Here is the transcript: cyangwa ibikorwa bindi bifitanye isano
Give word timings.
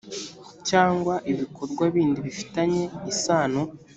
cyangwa 0.69 1.13
ibikorwa 1.31 1.83
bindi 1.93 2.19
bifitanye 2.27 2.83
isano 3.11 3.61